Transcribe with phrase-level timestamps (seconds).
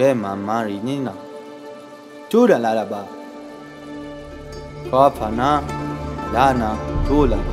[0.00, 1.12] Gemma Marinina.
[2.30, 3.04] Tula Lalaba.
[4.88, 5.60] Kopana,
[6.32, 6.70] Lana,
[7.06, 7.49] Tula.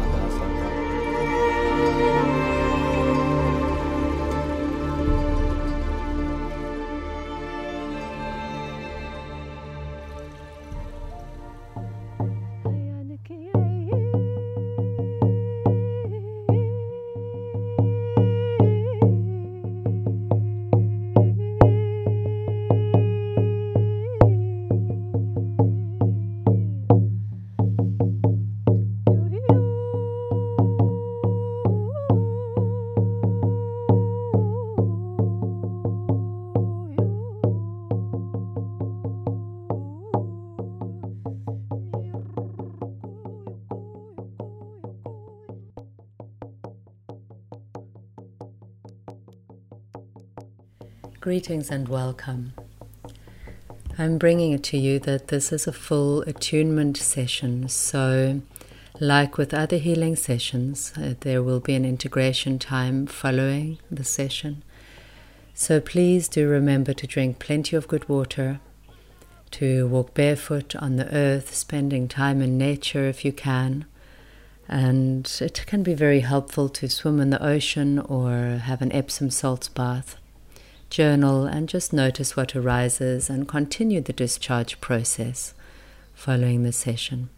[51.28, 52.54] Greetings and welcome.
[53.98, 57.68] I'm bringing it to you that this is a full attunement session.
[57.68, 58.40] So,
[59.02, 64.64] like with other healing sessions, uh, there will be an integration time following the session.
[65.54, 68.62] So, please do remember to drink plenty of good water,
[69.52, 73.84] to walk barefoot on the earth, spending time in nature if you can.
[74.70, 79.30] And it can be very helpful to swim in the ocean or have an Epsom
[79.30, 80.16] salts bath
[80.90, 85.54] journal, and just notice what arises and continue the discharge process
[86.14, 87.30] following the session.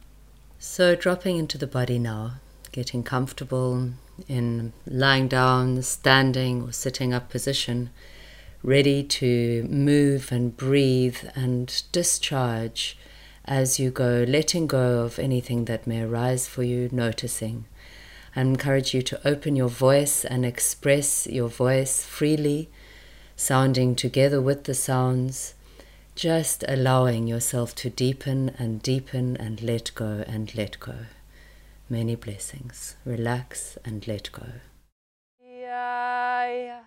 [0.58, 2.36] So, dropping into the body now,
[2.72, 3.92] getting comfortable
[4.27, 7.89] in lying down, standing, or sitting up position,
[8.61, 12.97] ready to move and breathe and discharge
[13.45, 17.66] as you go, letting go of anything that may arise for you, noticing.
[18.36, 22.70] I encourage you to open your voice and express your voice freely
[23.40, 25.54] sounding together with the sounds,
[26.14, 30.95] just allowing yourself to deepen and deepen and let go and let go.
[31.89, 32.98] Many blessings.
[33.05, 34.45] Relax and let go.
[35.42, 36.82] Yeah, yeah.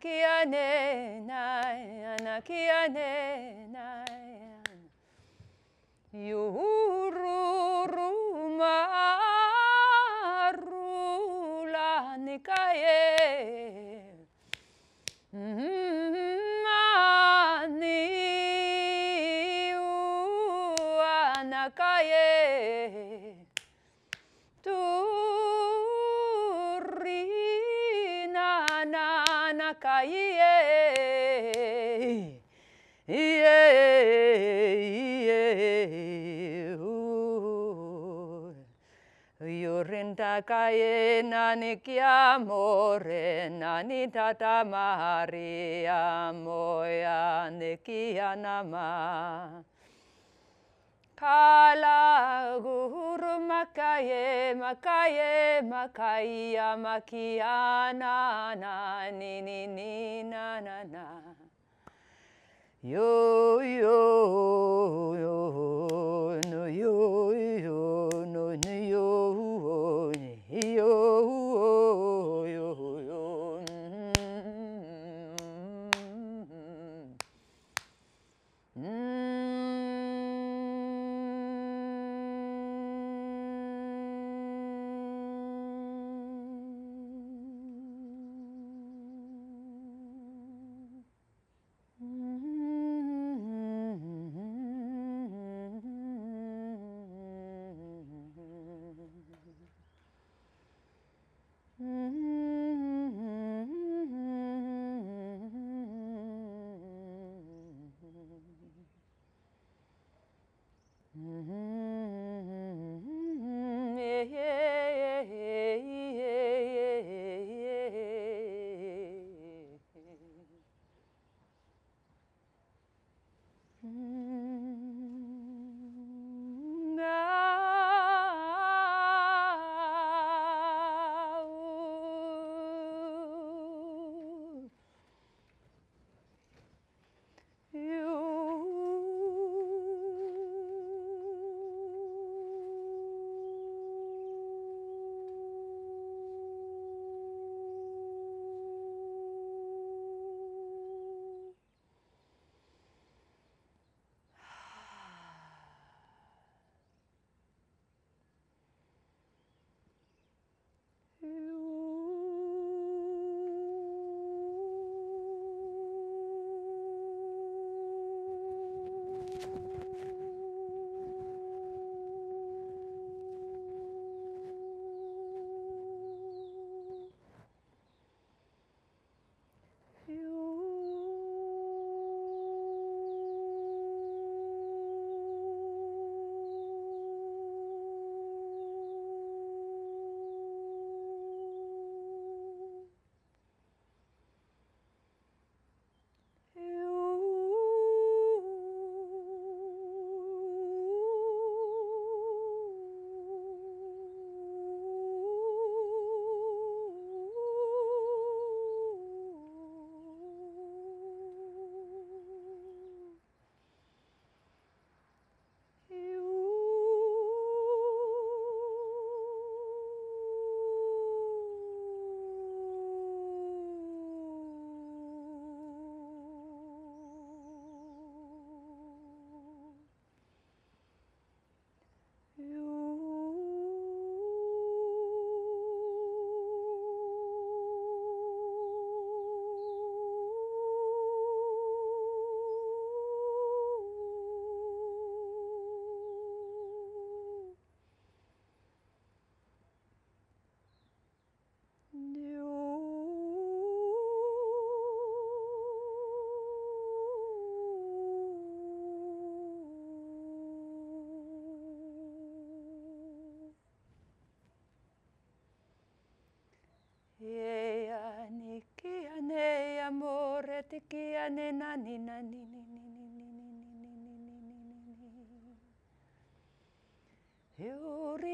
[0.00, 0.21] ¿qué
[39.42, 49.64] Yorinda kaye nani kia more nani tata maria moya ne kia nama.
[51.16, 61.06] Kala guru makaye makaye makaya makia na na ni ni ni na na na.
[62.82, 67.51] Yo yo yo no yo yo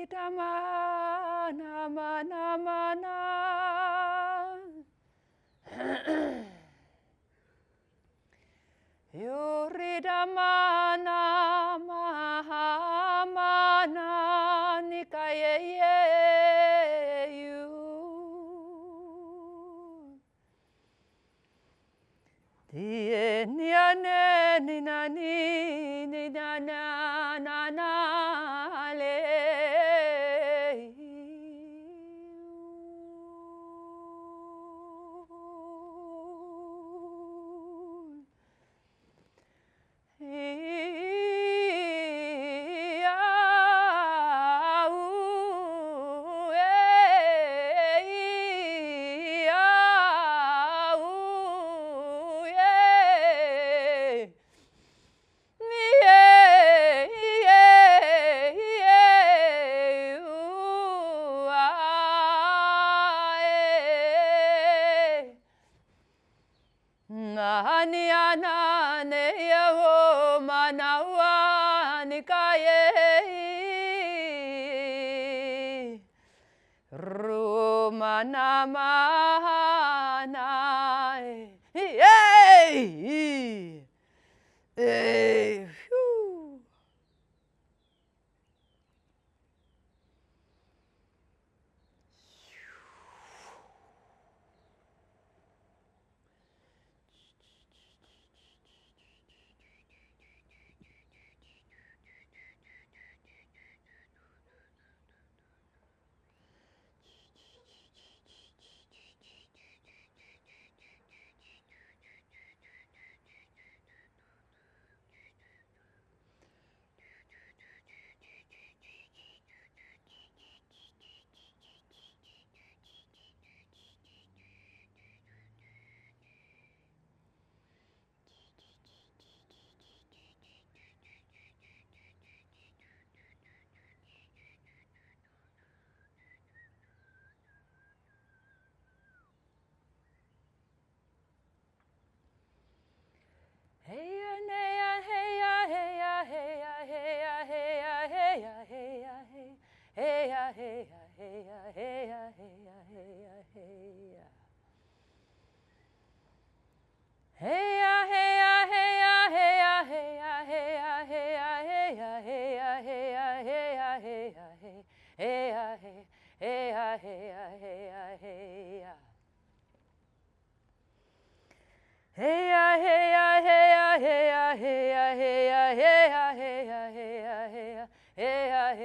[0.09, 0.65] 大妈
[40.21, 40.48] Hey.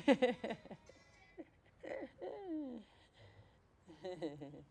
[0.07, 0.21] フフ
[4.03, 4.66] フフ。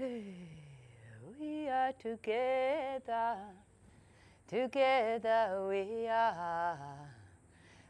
[1.38, 3.36] We are together,
[4.48, 6.78] together we are.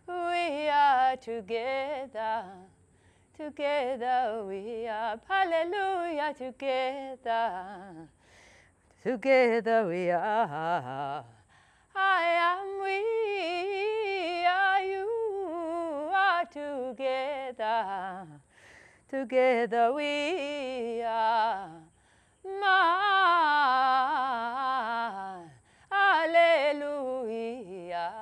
[0.09, 2.45] We are together,
[3.37, 5.21] together we are.
[5.29, 8.09] Hallelujah, together,
[9.05, 11.25] together we are.
[11.95, 18.27] I am we, are you, are together.
[19.09, 21.90] Together we are
[22.61, 23.01] my
[25.91, 28.13] Hallelujah.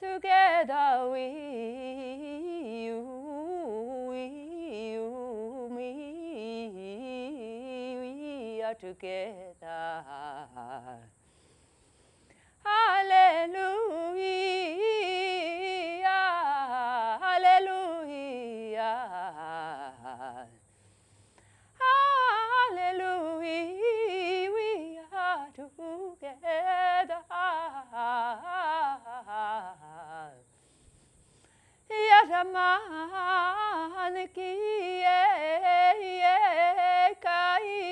[0.00, 2.90] Together we,
[4.08, 4.98] we,
[8.00, 10.04] we are together.
[12.64, 14.63] Hallelujah,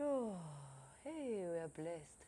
[0.00, 0.32] Sure.
[1.04, 2.24] Hey, we are blessed.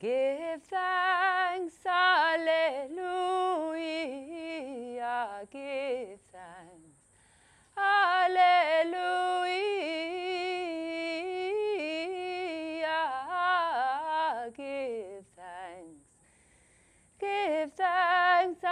[0.00, 2.98] Give thanks, hallelujah,
[5.52, 6.98] give thanks,
[7.76, 8.51] hallelujah.
[17.22, 18.64] give thanks.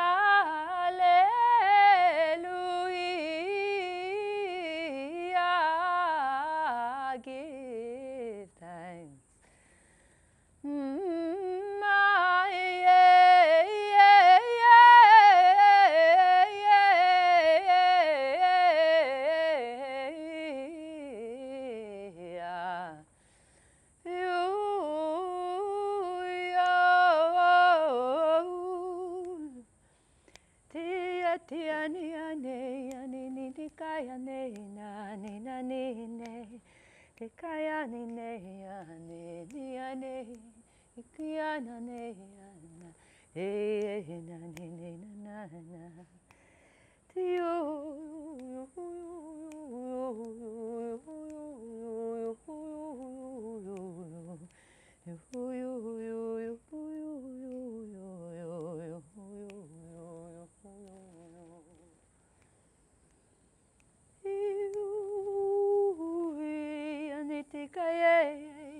[68.11, 68.80] Yeah.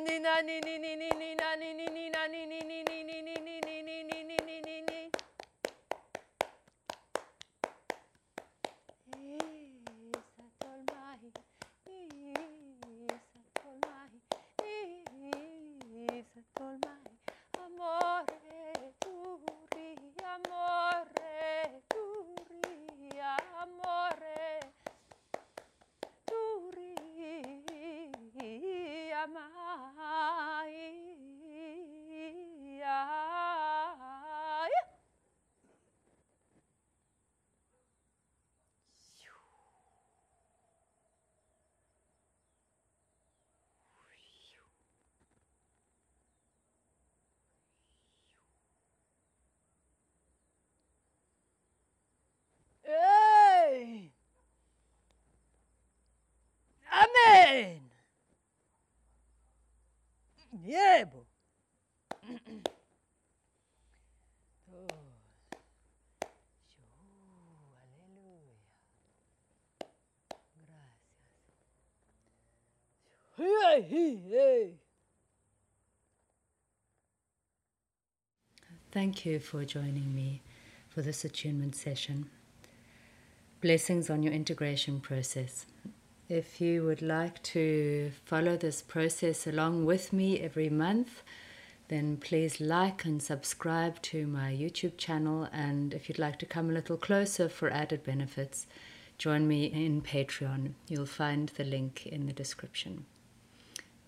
[0.00, 0.79] 何何に
[78.90, 80.42] Thank you for joining me
[80.88, 82.28] for this attunement session.
[83.60, 85.66] Blessings on your integration process.
[86.28, 91.22] If you would like to follow this process along with me every month,
[91.86, 95.48] then please like and subscribe to my YouTube channel.
[95.52, 98.66] And if you'd like to come a little closer for added benefits,
[99.18, 100.72] join me in Patreon.
[100.88, 103.06] You'll find the link in the description.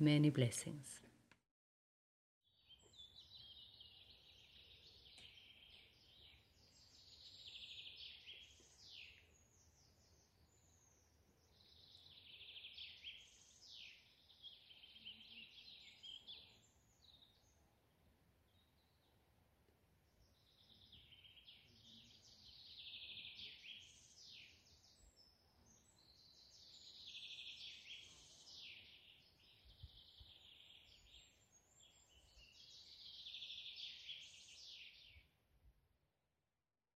[0.03, 1.02] Many blessings.